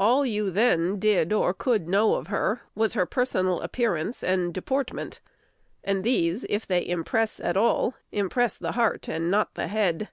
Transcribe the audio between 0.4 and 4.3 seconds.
then did or could know of her was her personal appearance